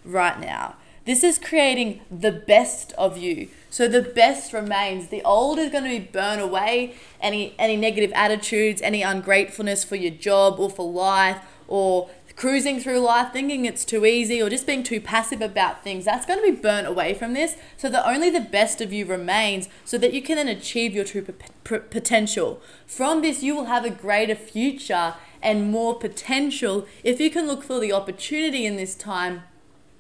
right 0.04 0.38
now. 0.38 0.76
This 1.06 1.24
is 1.24 1.40
creating 1.40 2.02
the 2.12 2.34
best 2.34 2.92
of 2.98 3.18
you. 3.18 3.48
So 3.70 3.88
the 3.88 4.02
best 4.02 4.52
remains. 4.52 5.08
The 5.08 5.24
old 5.24 5.58
is 5.58 5.72
going 5.72 5.86
to 5.86 5.90
be 5.90 6.00
burned 6.00 6.42
away. 6.42 6.96
Any 7.22 7.56
any 7.58 7.78
negative 7.78 8.12
attitudes, 8.14 8.82
any 8.82 9.02
ungratefulness 9.02 9.86
for 9.86 9.96
your 9.96 10.12
job 10.12 10.60
or 10.60 10.70
for 10.70 10.92
life, 10.92 11.38
or 11.70 12.10
cruising 12.36 12.80
through 12.80 13.00
life 13.00 13.32
thinking 13.32 13.66
it's 13.66 13.86
too 13.86 14.06
easy 14.06 14.42
or 14.42 14.50
just 14.50 14.68
being 14.68 14.84
too 14.84 15.00
passive 15.00 15.42
about 15.42 15.84
things 15.84 16.06
that's 16.06 16.26
going 16.26 16.40
to 16.40 16.52
be 16.52 16.60
burnt 16.60 16.88
away 16.88 17.14
from 17.14 17.34
this. 17.34 17.56
So 17.78 17.90
that 17.90 18.08
only 18.08 18.30
the 18.30 18.42
best 18.42 18.82
of 18.82 18.92
you 18.92 19.06
remains 19.06 19.70
so 19.84 19.98
that 19.98 20.14
you 20.14 20.22
can 20.22 20.36
then 20.36 20.48
achieve 20.48 20.94
your 20.94 21.06
true 21.06 21.22
p- 21.22 21.80
potential. 21.80 22.62
From 22.86 23.22
this 23.22 23.42
you 23.42 23.56
will 23.56 23.66
have 23.66 23.86
a 23.86 23.90
greater 23.90 24.36
future 24.36 25.16
and 25.42 25.72
more 25.72 25.96
potential 25.96 26.88
if 27.04 27.20
you 27.20 27.30
can 27.30 27.48
look 27.48 27.64
for 27.64 27.80
the 27.80 27.94
opportunity 27.94 28.66
in 28.66 28.76
this 28.76 28.96
time 28.96 29.44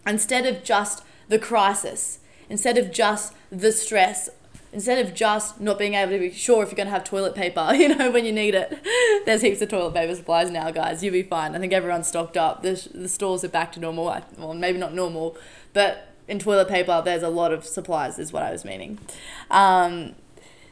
instead 0.05 0.45
of 0.45 0.63
just 0.63 1.03
the 1.29 1.39
crisis 1.39 2.19
instead 2.49 2.77
of 2.77 2.91
just 2.91 3.33
the 3.51 3.71
stress 3.71 4.29
instead 4.75 5.03
of 5.03 5.13
just 5.13 5.61
not 5.61 5.79
being 5.79 5.93
able 5.93 6.11
to 6.11 6.19
be 6.19 6.29
sure 6.29 6.61
if 6.61 6.69
you're 6.69 6.75
going 6.75 6.87
to 6.87 6.91
have 6.91 7.05
toilet 7.05 7.33
paper, 7.33 7.71
you 7.73 7.95
know, 7.95 8.11
when 8.11 8.25
you 8.25 8.33
need 8.33 8.53
it. 8.53 8.77
There's 9.25 9.41
heaps 9.41 9.61
of 9.61 9.69
toilet 9.69 9.93
paper 9.93 10.13
supplies 10.13 10.51
now, 10.51 10.69
guys. 10.69 11.01
You'll 11.01 11.13
be 11.13 11.23
fine. 11.23 11.55
I 11.55 11.59
think 11.59 11.71
everyone's 11.71 12.07
stocked 12.07 12.35
up. 12.35 12.61
The, 12.61 12.87
the 12.93 13.07
stores 13.07 13.43
are 13.45 13.49
back 13.49 13.71
to 13.71 13.79
normal. 13.79 14.05
Well, 14.37 14.53
maybe 14.53 14.77
not 14.77 14.93
normal, 14.93 15.37
but 15.71 16.09
in 16.27 16.39
toilet 16.39 16.67
paper, 16.67 17.01
there's 17.03 17.23
a 17.23 17.29
lot 17.29 17.53
of 17.53 17.65
supplies, 17.65 18.19
is 18.19 18.33
what 18.33 18.43
I 18.43 18.51
was 18.51 18.65
meaning. 18.65 18.99
Um, 19.49 20.15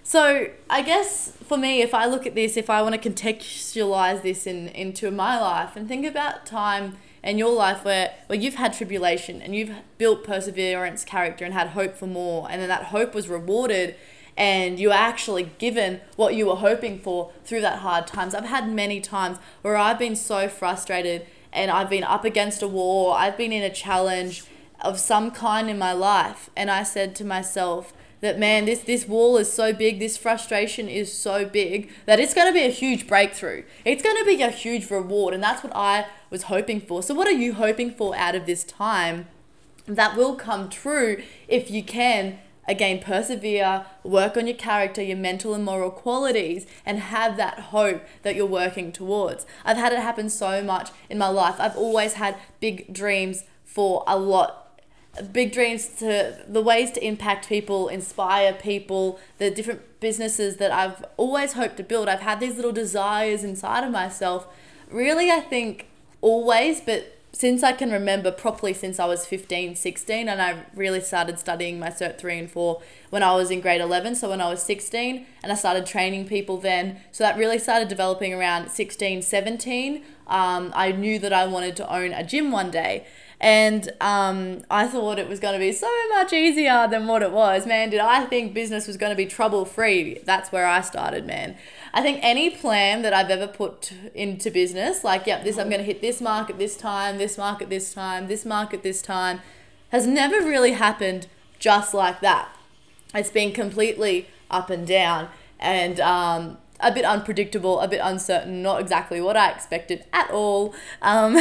so 0.04 0.48
I 0.70 0.82
guess 0.82 1.32
for 1.48 1.58
me, 1.58 1.82
if 1.82 1.94
I 1.94 2.06
look 2.06 2.28
at 2.28 2.36
this, 2.36 2.58
if 2.58 2.70
I 2.70 2.82
want 2.82 3.02
to 3.02 3.10
contextualize 3.10 4.22
this 4.22 4.46
in 4.46 4.68
into 4.68 5.10
my 5.12 5.40
life 5.40 5.78
and 5.78 5.88
think 5.88 6.06
about 6.06 6.46
time 6.46 6.98
in 7.24 7.38
your 7.38 7.54
life 7.54 7.86
where, 7.86 8.14
where 8.28 8.38
you've 8.38 8.56
had 8.56 8.74
tribulation 8.74 9.42
and 9.42 9.56
you've 9.56 9.72
built 9.98 10.24
perseverance, 10.24 11.06
character, 11.06 11.46
and 11.46 11.54
had 11.54 11.70
hope 11.70 11.96
for 11.96 12.08
more, 12.08 12.48
and 12.50 12.62
then 12.62 12.70
that 12.70 12.86
hope 12.86 13.16
was 13.16 13.30
rewarded 13.30 13.96
and 14.36 14.80
you 14.80 14.88
were 14.88 14.96
actually 14.96 15.52
given 15.58 16.02
what 16.16 16.36
you 16.36 16.48
were 16.48 16.56
hoping 16.56 17.00
for 17.00 17.32
through 17.46 17.62
that 17.62 17.80
hard 17.80 18.08
times. 18.08 18.34
I've 18.34 18.46
had 18.46 18.68
many 18.68 19.00
times 19.00 19.38
where 19.62 19.78
I've 19.78 20.00
been 20.00 20.16
so 20.16 20.48
frustrated 20.48 21.26
and 21.52 21.70
I've 21.70 21.90
been 21.90 22.04
up 22.04 22.26
against 22.26 22.64
a 22.64 22.68
wall, 22.68 23.14
I've 23.14 23.38
been 23.38 23.52
in 23.52 23.64
a 23.64 23.70
challenge 23.70 24.44
of 24.82 25.00
some 25.00 25.32
kind 25.32 25.70
in 25.70 25.78
my 25.78 25.94
life, 25.94 26.50
and 26.56 26.70
I 26.70 26.84
said 26.84 27.16
to 27.18 27.26
myself, 27.26 27.94
that 28.22 28.40
man 28.40 28.64
this 28.64 28.80
this 28.80 29.06
wall 29.06 29.36
is 29.36 29.52
so 29.52 29.74
big 29.74 30.00
this 30.00 30.16
frustration 30.16 30.88
is 30.88 31.12
so 31.12 31.44
big 31.44 31.92
that 32.06 32.22
it's 32.22 32.34
going 32.34 32.48
to 32.48 32.54
be 32.54 32.66
a 32.66 32.70
huge 32.70 33.06
breakthrough 33.06 33.64
it's 33.84 34.02
going 34.02 34.16
to 34.16 34.24
be 34.24 34.42
a 34.42 34.50
huge 34.50 34.90
reward 34.90 35.34
and 35.34 35.44
that's 35.44 35.62
what 35.62 35.76
i 35.76 36.06
was 36.34 36.44
hoping 36.44 36.82
for 36.82 37.04
so 37.04 37.14
what 37.14 37.28
are 37.28 37.32
you 37.32 37.54
hoping 37.54 37.92
for 37.92 38.16
out 38.16 38.34
of 38.34 38.48
this 38.48 38.64
time 38.64 39.28
that 39.86 40.18
will 40.18 40.36
come 40.36 40.68
true 40.68 41.22
if 41.48 41.70
you 41.70 41.84
can 41.84 42.40
again 42.68 43.00
persevere 43.00 43.86
work 44.04 44.36
on 44.36 44.48
your 44.48 44.56
character 44.56 45.04
your 45.04 45.16
mental 45.16 45.54
and 45.54 45.64
moral 45.64 45.92
qualities 45.92 46.66
and 46.88 46.98
have 47.00 47.38
that 47.38 47.60
hope 47.76 48.02
that 48.24 48.36
you're 48.36 48.48
working 48.48 48.92
towards 48.92 49.46
i've 49.64 49.78
had 49.78 49.94
it 49.94 50.00
happen 50.00 50.28
so 50.28 50.64
much 50.64 50.90
in 51.08 51.20
my 51.20 51.28
life 51.28 51.56
i've 51.60 51.78
always 51.78 52.14
had 52.14 52.36
big 52.60 52.92
dreams 52.92 53.44
for 53.64 54.04
a 54.08 54.18
lot 54.18 54.82
big 55.32 55.52
dreams 55.52 55.90
to 56.00 56.36
the 56.48 56.60
ways 56.60 56.90
to 56.90 57.06
impact 57.06 57.48
people, 57.48 57.88
inspire 57.88 58.52
people, 58.52 59.20
the 59.38 59.52
different 59.52 60.00
businesses 60.00 60.58
that 60.58 60.72
I've 60.72 61.06
always 61.18 61.54
hoped 61.54 61.78
to 61.78 61.84
build. 61.84 62.10
I've 62.10 62.22
had 62.22 62.40
these 62.40 62.56
little 62.56 62.72
desires 62.72 63.44
inside 63.44 63.84
of 63.84 63.92
myself. 63.92 64.48
Really, 64.90 65.30
I 65.30 65.40
think 65.40 65.86
always, 66.24 66.80
but 66.80 67.18
since 67.34 67.64
I 67.64 67.74
can 67.74 67.92
remember 67.92 68.32
properly 68.32 68.74
since 68.74 69.00
I 69.00 69.06
was 69.06 69.26
15, 69.26 69.76
16, 69.76 70.30
and 70.30 70.42
I 70.42 70.64
really 70.74 71.02
started 71.02 71.38
studying 71.38 71.80
my 71.80 71.90
Cert 71.90 72.18
3 72.18 72.40
and 72.40 72.52
4 72.52 72.82
when 73.14 73.22
I 73.22 73.36
was 73.36 73.52
in 73.52 73.62
grade 73.62 73.80
11, 73.80 74.16
so 74.16 74.32
when 74.32 74.42
I 74.42 74.50
was 74.50 74.64
16, 74.64 75.28
and 75.44 75.52
I 75.52 75.54
started 75.54 75.86
training 75.86 76.28
people 76.28 76.58
then. 76.58 77.00
So 77.12 77.24
that 77.24 77.38
really 77.38 77.60
started 77.60 77.88
developing 77.88 78.34
around 78.34 78.72
16, 78.72 79.22
17. 79.22 80.04
Um, 80.26 80.74
I 80.76 80.92
knew 80.94 81.20
that 81.20 81.32
I 81.32 81.46
wanted 81.46 81.76
to 81.76 81.96
own 81.96 82.12
a 82.12 82.24
gym 82.24 82.50
one 82.50 82.72
day. 82.72 83.06
And 83.40 83.92
um, 84.02 84.64
I 84.72 84.88
thought 84.88 85.20
it 85.20 85.30
was 85.30 85.40
going 85.40 85.54
to 85.54 85.60
be 85.60 85.72
so 85.72 85.88
much 86.10 86.34
easier 86.34 86.88
than 86.90 87.06
what 87.06 87.22
it 87.22 87.32
was. 87.32 87.68
Man, 87.68 87.92
did 87.92 88.00
I 88.00 88.26
think 88.26 88.56
business 88.56 88.88
was 88.88 88.98
going 88.98 89.12
to 89.12 89.16
be 89.16 89.28
trouble 89.28 89.64
free? 89.64 90.20
That's 90.26 90.52
where 90.52 90.66
I 90.66 90.82
started, 90.82 91.28
man. 91.28 91.56
I 91.94 92.02
think 92.02 92.18
any 92.24 92.50
plan 92.50 93.04
that 93.04 93.14
I've 93.14 93.30
ever 93.30 93.46
put 93.46 93.94
into 94.16 94.50
business, 94.50 95.04
like, 95.04 95.28
yep, 95.28 95.44
this 95.44 95.60
I'm 95.60 95.70
going 95.70 95.82
to 95.82 95.86
hit 95.86 96.02
this 96.02 96.20
market 96.20 96.58
this 96.58 96.76
time, 96.76 97.20
this 97.20 97.38
market 97.38 97.70
this 97.70 97.94
time, 97.94 98.28
this 98.28 98.44
market 98.44 98.82
this 98.82 99.04
time, 99.04 99.42
has 99.90 100.08
never 100.08 100.38
really 100.38 100.72
happened 100.72 101.28
just 101.60 101.94
like 101.94 102.20
that. 102.22 102.50
It's 103.14 103.30
been 103.30 103.52
completely 103.52 104.28
up 104.50 104.70
and 104.70 104.88
down. 104.88 105.30
And 105.60 106.00
um, 106.00 106.58
a 106.80 106.92
bit 106.92 107.06
unpredictable, 107.06 107.80
a 107.80 107.88
bit 107.88 108.02
uncertain, 108.04 108.62
not 108.62 108.82
exactly 108.82 109.22
what 109.22 109.38
I 109.38 109.50
expected 109.52 110.06
at 110.12 110.30
all. 110.30 110.76
Um, 111.02 111.38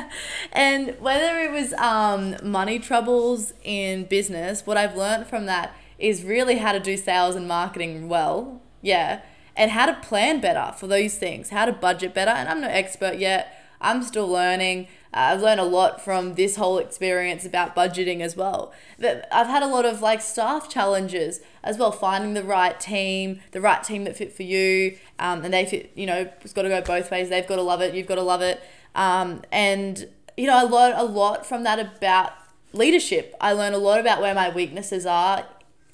and 0.52 0.96
whether 1.00 1.38
it 1.38 1.50
was 1.50 1.72
um, 1.74 2.36
money 2.42 2.78
troubles 2.78 3.54
in 3.64 4.04
business, 4.04 4.66
what 4.66 4.76
I've 4.76 4.96
learned 4.96 5.26
from 5.26 5.46
that 5.46 5.74
is 5.98 6.24
really 6.24 6.58
how 6.58 6.72
to 6.72 6.80
do 6.80 6.96
sales 6.96 7.34
and 7.34 7.48
marketing 7.48 8.08
well. 8.08 8.60
Yeah. 8.82 9.22
And 9.56 9.70
how 9.70 9.86
to 9.86 9.94
plan 9.94 10.40
better 10.40 10.72
for 10.76 10.86
those 10.86 11.16
things, 11.16 11.50
how 11.50 11.66
to 11.66 11.72
budget 11.72 12.14
better. 12.14 12.30
And 12.30 12.48
I'm 12.48 12.60
no 12.60 12.68
expert 12.68 13.18
yet. 13.18 13.58
I'm 13.80 14.02
still 14.02 14.28
learning. 14.28 14.88
Uh, 15.14 15.32
I've 15.32 15.42
learned 15.42 15.60
a 15.60 15.64
lot 15.64 16.00
from 16.00 16.34
this 16.34 16.56
whole 16.56 16.78
experience 16.78 17.44
about 17.44 17.76
budgeting 17.76 18.20
as 18.20 18.36
well. 18.36 18.72
But 18.98 19.28
I've 19.30 19.46
had 19.46 19.62
a 19.62 19.66
lot 19.66 19.84
of 19.84 20.00
like 20.00 20.20
staff 20.20 20.68
challenges 20.68 21.40
as 21.62 21.78
well, 21.78 21.92
finding 21.92 22.34
the 22.34 22.44
right 22.44 22.78
team, 22.78 23.40
the 23.52 23.60
right 23.60 23.82
team 23.82 24.04
that 24.04 24.16
fit 24.16 24.32
for 24.32 24.42
you, 24.42 24.96
um, 25.18 25.44
and 25.44 25.52
they 25.52 25.66
fit. 25.66 25.92
You 25.94 26.06
know, 26.06 26.30
it's 26.40 26.52
got 26.52 26.62
to 26.62 26.68
go 26.68 26.80
both 26.80 27.10
ways. 27.10 27.28
They've 27.28 27.46
got 27.46 27.56
to 27.56 27.62
love 27.62 27.80
it. 27.82 27.94
You've 27.94 28.06
got 28.06 28.16
to 28.16 28.22
love 28.22 28.42
it. 28.42 28.62
Um, 28.94 29.42
and 29.52 30.08
you 30.36 30.46
know, 30.46 30.56
I 30.56 30.62
learned 30.62 30.94
a 30.98 31.04
lot 31.04 31.46
from 31.46 31.62
that 31.64 31.78
about 31.78 32.32
leadership. 32.72 33.34
I 33.40 33.52
learned 33.52 33.74
a 33.74 33.78
lot 33.78 34.00
about 34.00 34.20
where 34.20 34.34
my 34.34 34.48
weaknesses 34.48 35.06
are 35.06 35.46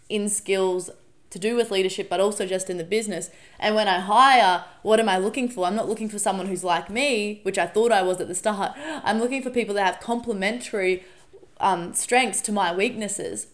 in 0.08 0.28
skills 0.28 0.90
to 1.30 1.38
do 1.38 1.56
with 1.56 1.70
leadership, 1.70 2.08
but 2.08 2.20
also 2.20 2.46
just 2.46 2.70
in 2.70 2.78
the 2.78 2.84
business. 2.84 3.30
And 3.58 3.74
when 3.74 3.88
I 3.88 4.00
hire, 4.00 4.64
what 4.82 5.00
am 5.00 5.08
I 5.08 5.18
looking 5.18 5.48
for? 5.48 5.66
I'm 5.66 5.76
not 5.76 5.88
looking 5.88 6.08
for 6.08 6.18
someone 6.18 6.46
who's 6.46 6.64
like 6.64 6.88
me, 6.88 7.40
which 7.42 7.58
I 7.58 7.66
thought 7.66 7.92
I 7.92 8.02
was 8.02 8.20
at 8.20 8.28
the 8.28 8.34
start. 8.34 8.72
I'm 8.76 9.18
looking 9.18 9.42
for 9.42 9.50
people 9.50 9.74
that 9.74 9.84
have 9.84 10.00
complementary 10.00 11.04
um, 11.60 11.92
strengths 11.92 12.40
to 12.42 12.52
my 12.52 12.74
weaknesses. 12.74 13.48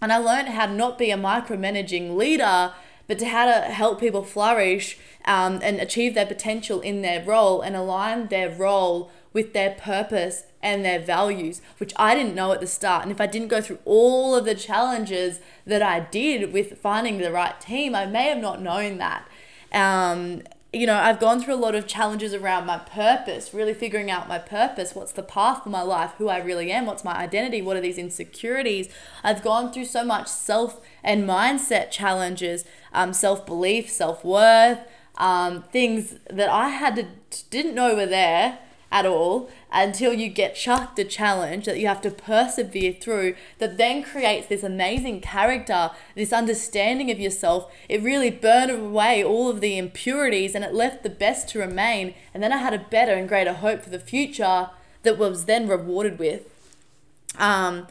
And 0.00 0.12
I 0.12 0.18
learned 0.18 0.48
how 0.48 0.66
to 0.66 0.72
not 0.72 0.98
be 0.98 1.10
a 1.10 1.16
micromanaging 1.16 2.16
leader, 2.16 2.72
but 3.06 3.18
to 3.18 3.26
how 3.26 3.46
to 3.46 3.60
help 3.72 4.00
people 4.00 4.24
flourish 4.24 4.98
um, 5.24 5.60
and 5.62 5.78
achieve 5.80 6.14
their 6.14 6.26
potential 6.26 6.80
in 6.80 7.02
their 7.02 7.22
role 7.24 7.60
and 7.60 7.76
align 7.76 8.28
their 8.28 8.50
role 8.50 9.10
with 9.32 9.52
their 9.52 9.70
purpose 9.70 10.44
and 10.62 10.84
their 10.84 11.00
values, 11.00 11.60
which 11.78 11.92
I 11.96 12.14
didn't 12.14 12.34
know 12.34 12.52
at 12.52 12.60
the 12.60 12.66
start. 12.66 13.02
And 13.02 13.10
if 13.10 13.20
I 13.20 13.26
didn't 13.26 13.48
go 13.48 13.60
through 13.60 13.80
all 13.84 14.34
of 14.34 14.44
the 14.44 14.54
challenges 14.54 15.40
that 15.66 15.82
I 15.82 16.00
did 16.00 16.52
with 16.52 16.78
finding 16.78 17.18
the 17.18 17.32
right 17.32 17.60
team, 17.60 17.94
I 17.94 18.06
may 18.06 18.28
have 18.28 18.38
not 18.38 18.62
known 18.62 18.98
that. 18.98 19.28
Um, 19.72 20.42
you 20.72 20.86
know, 20.86 20.94
I've 20.94 21.20
gone 21.20 21.42
through 21.42 21.54
a 21.54 21.56
lot 21.56 21.74
of 21.74 21.86
challenges 21.86 22.32
around 22.32 22.64
my 22.64 22.78
purpose, 22.78 23.52
really 23.52 23.74
figuring 23.74 24.10
out 24.10 24.26
my 24.26 24.38
purpose. 24.38 24.94
What's 24.94 25.12
the 25.12 25.22
path 25.22 25.64
for 25.64 25.68
my 25.68 25.82
life? 25.82 26.12
Who 26.16 26.28
I 26.28 26.38
really 26.38 26.70
am? 26.72 26.86
What's 26.86 27.04
my 27.04 27.14
identity? 27.14 27.60
What 27.60 27.76
are 27.76 27.82
these 27.82 27.98
insecurities? 27.98 28.88
I've 29.22 29.42
gone 29.42 29.70
through 29.70 29.84
so 29.84 30.02
much 30.02 30.28
self 30.28 30.80
and 31.04 31.28
mindset 31.28 31.90
challenges, 31.90 32.64
um, 32.94 33.12
self 33.12 33.44
belief, 33.44 33.90
self 33.90 34.24
worth, 34.24 34.78
um, 35.16 35.62
things 35.64 36.14
that 36.30 36.48
I 36.48 36.70
had 36.70 36.96
to 36.96 37.06
didn't 37.50 37.74
know 37.74 37.94
were 37.94 38.06
there 38.06 38.58
at 38.92 39.06
all 39.06 39.48
until 39.72 40.12
you 40.12 40.28
get 40.28 40.54
chucked 40.54 40.98
a 40.98 41.04
challenge 41.04 41.64
that 41.64 41.78
you 41.78 41.86
have 41.88 42.02
to 42.02 42.10
persevere 42.10 42.92
through 42.92 43.34
that 43.58 43.78
then 43.78 44.02
creates 44.02 44.46
this 44.46 44.62
amazing 44.62 45.22
character, 45.22 45.90
this 46.14 46.32
understanding 46.32 47.10
of 47.10 47.18
yourself. 47.18 47.72
It 47.88 48.02
really 48.02 48.30
burned 48.30 48.70
away 48.70 49.24
all 49.24 49.48
of 49.48 49.62
the 49.62 49.78
impurities 49.78 50.54
and 50.54 50.62
it 50.62 50.74
left 50.74 51.02
the 51.02 51.10
best 51.10 51.48
to 51.48 51.58
remain. 51.58 52.14
And 52.34 52.42
then 52.42 52.52
I 52.52 52.58
had 52.58 52.74
a 52.74 52.78
better 52.78 53.14
and 53.14 53.26
greater 53.26 53.54
hope 53.54 53.82
for 53.82 53.90
the 53.90 53.98
future 53.98 54.68
that 55.04 55.18
was 55.18 55.46
then 55.46 55.66
rewarded 55.66 56.18
with. 56.18 56.42
Um, 57.38 57.86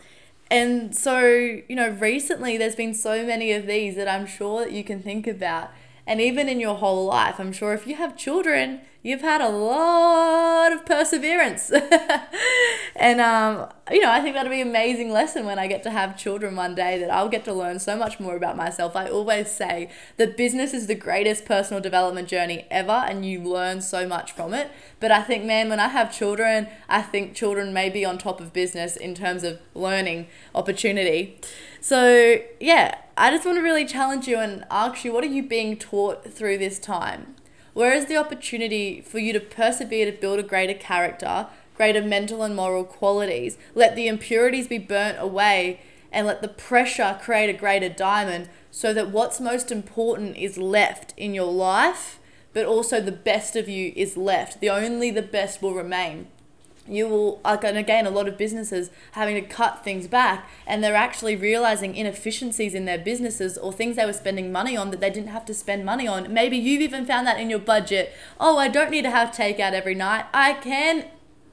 and 0.52 0.96
so, 0.96 1.26
you 1.26 1.76
know, 1.76 1.90
recently 1.90 2.58
there's 2.58 2.76
been 2.76 2.94
so 2.94 3.26
many 3.26 3.54
of 3.54 3.66
these 3.66 3.96
that 3.96 4.08
I'm 4.08 4.28
sure 4.28 4.64
that 4.64 4.72
you 4.72 4.84
can 4.84 5.02
think 5.02 5.26
about. 5.26 5.72
And 6.08 6.20
even 6.20 6.50
in 6.50 6.60
your 6.60 6.76
whole 6.76 7.06
life, 7.06 7.40
I'm 7.40 7.54
sure 7.54 7.74
if 7.74 7.86
you 7.86 7.96
have 7.96 8.18
children, 8.18 8.82
you've 9.04 9.22
had 9.22 9.42
a 9.42 9.50
lot 9.50 10.72
of 10.72 10.86
perseverance. 10.86 11.72
and, 12.96 13.20
um, 13.20 13.68
you 13.92 14.00
know, 14.02 14.12
I 14.12 14.22
think 14.22 14.36
that'll 14.36 14.52
be 14.52 14.62
an 14.62 14.68
amazing 14.68 15.12
lesson 15.12 15.46
when 15.46 15.58
I 15.58 15.68
get 15.68 15.84
to 15.84 15.90
have 15.90 16.18
children 16.18 16.56
one 16.56 16.76
day 16.76 17.00
that 17.00 17.10
I'll 17.12 17.30
get 17.30 17.46
to 17.46 17.54
learn 17.54 17.80
so 17.80 17.96
much 17.96 18.20
more 18.20 18.36
about 18.36 18.56
myself. 18.56 18.96
I 18.96 19.08
always 19.10 19.50
say 19.50 19.90
that 20.18 20.38
business 20.38 20.74
is 20.74 20.88
the 20.88 20.96
greatest 20.96 21.46
personal 21.46 21.82
development 21.82 22.28
journey 22.28 22.66
ever, 22.70 22.92
and 22.92 23.26
you 23.26 23.42
learn 23.42 23.82
so 23.82 24.08
much 24.08 24.32
from 24.32 24.54
it. 24.54 24.72
But 25.00 25.12
I 25.12 25.24
think, 25.24 25.46
man, 25.46 25.70
when 25.70 25.80
I 25.80 25.88
have 25.88 26.16
children, 26.16 26.68
I 26.88 27.02
think 27.02 27.34
children 27.34 27.74
may 27.74 27.90
be 27.90 28.06
on 28.06 28.18
top 28.18 28.40
of 28.40 28.54
business 28.54 28.96
in 28.96 29.16
terms 29.16 29.44
of 29.44 29.60
learning 29.74 30.28
opportunity. 30.54 31.40
So, 31.84 32.38
yeah, 32.60 33.00
I 33.18 33.32
just 33.32 33.44
want 33.44 33.58
to 33.58 33.64
really 33.64 33.86
challenge 33.86 34.28
you 34.28 34.38
and 34.38 34.66
ask 34.70 35.04
you 35.04 35.12
what 35.12 35.24
are 35.24 35.28
you 35.28 35.42
being 35.42 35.76
taught 35.78 36.24
through 36.32 36.60
this 36.60 36.78
time? 36.78 37.36
Where 37.74 37.92
is 37.92 38.06
the 38.06 38.18
opportunity 38.18 39.02
for 39.02 39.18
you 39.18 39.34
to 39.34 39.40
persevere 39.40 40.06
to 40.12 40.16
build 40.16 40.38
a 40.38 40.44
greater 40.44 40.76
character, 40.76 41.48
greater 41.76 42.04
mental 42.04 42.44
and 42.44 42.56
moral 42.56 42.84
qualities? 42.84 43.58
Let 43.74 43.96
the 43.96 44.08
impurities 44.08 44.68
be 44.68 44.78
burnt 44.78 45.18
away 45.20 45.82
and 46.12 46.28
let 46.28 46.44
the 46.44 46.48
pressure 46.50 47.18
create 47.20 47.50
a 47.50 47.58
greater 47.58 47.90
diamond 47.90 48.50
so 48.70 48.94
that 48.94 49.10
what's 49.10 49.40
most 49.40 49.72
important 49.72 50.38
is 50.38 50.60
left 50.60 51.16
in 51.18 51.34
your 51.34 51.52
life, 51.52 52.20
but 52.54 52.64
also 52.68 53.02
the 53.02 53.12
best 53.12 53.56
of 53.56 53.68
you 53.68 53.92
is 53.96 54.16
left. 54.16 54.62
The 54.62 54.70
only 54.70 55.10
the 55.10 55.24
best 55.24 55.64
will 55.64 55.74
remain 55.74 56.28
you 56.88 57.08
will 57.08 57.40
like 57.44 57.64
and 57.64 57.78
again 57.78 58.08
a 58.08 58.10
lot 58.10 58.28
of 58.28 58.38
businesses 58.38 58.90
having 59.12 59.36
to 59.36 59.42
cut 59.42 59.84
things 59.84 60.08
back 60.08 60.50
and 60.66 60.84
they're 60.84 60.96
actually 60.96 61.36
realizing 61.36 61.96
inefficiencies 61.96 62.74
in 62.74 62.86
their 62.86 62.98
businesses 62.98 63.58
or 63.58 63.72
things 63.72 63.96
they 63.96 64.06
were 64.06 64.14
spending 64.14 64.52
money 64.52 64.76
on 64.76 64.90
that 64.92 65.00
they 65.00 65.10
didn't 65.10 65.30
have 65.30 65.46
to 65.46 65.54
spend 65.54 65.86
money 65.86 66.08
on. 66.08 66.34
Maybe 66.34 66.58
you've 66.58 66.82
even 66.82 67.06
found 67.06 67.28
that 67.28 67.40
in 67.40 67.50
your 67.50 67.60
budget. 67.60 68.14
Oh 68.40 68.58
i 68.58 68.68
don't 68.68 68.92
need 68.92 69.04
to 69.04 69.12
have 69.12 69.30
takeout 69.30 69.74
every 69.74 69.96
night. 69.96 70.26
I 70.34 70.54
can 70.54 71.06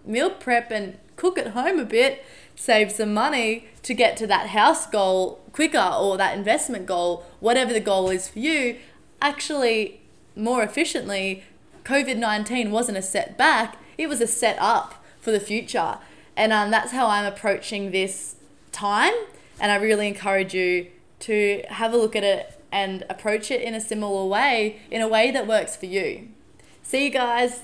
meal 0.04 0.30
prep 0.30 0.70
and 0.70 0.96
cook 1.16 1.36
at 1.36 1.48
home 1.48 1.78
a 1.78 1.84
bit 1.84 2.24
save 2.54 2.90
some 2.90 3.14
money 3.14 3.68
to 3.82 3.94
get 3.94 4.16
to 4.16 4.26
that 4.26 4.48
house 4.48 4.86
goal 4.86 5.40
quicker 5.52 5.78
or 5.78 6.16
that 6.16 6.36
investment 6.36 6.86
goal 6.86 7.24
whatever 7.38 7.72
the 7.72 7.80
goal 7.80 8.08
is 8.08 8.28
for 8.28 8.38
you. 8.38 8.76
Actually 9.20 10.00
more 10.34 10.62
efficiently 10.62 11.44
covid-19 11.84 12.70
wasn't 12.70 12.96
a 12.96 13.02
setback. 13.02 13.76
It 13.98 14.08
was 14.08 14.20
a 14.20 14.26
set 14.26 14.56
up 14.60 14.97
for 15.20 15.30
the 15.30 15.40
future. 15.40 15.98
And 16.36 16.52
um, 16.52 16.70
that's 16.70 16.92
how 16.92 17.08
I'm 17.08 17.24
approaching 17.24 17.90
this 17.90 18.36
time. 18.72 19.14
And 19.60 19.72
I 19.72 19.76
really 19.76 20.06
encourage 20.06 20.54
you 20.54 20.88
to 21.20 21.62
have 21.68 21.92
a 21.92 21.96
look 21.96 22.14
at 22.14 22.22
it 22.22 22.60
and 22.70 23.04
approach 23.08 23.50
it 23.50 23.60
in 23.62 23.74
a 23.74 23.80
similar 23.80 24.26
way, 24.26 24.80
in 24.90 25.00
a 25.00 25.08
way 25.08 25.30
that 25.30 25.46
works 25.46 25.74
for 25.74 25.86
you. 25.86 26.28
See 26.82 27.04
you 27.04 27.10
guys. 27.10 27.62